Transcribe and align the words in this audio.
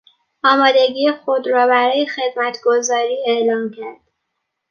آمادگی 0.43 1.11
خود 1.11 1.47
را 1.49 1.67
برای 1.67 2.07
خدمتگزاری 2.07 3.23
اعلام 3.25 3.71
کرد. 3.77 4.01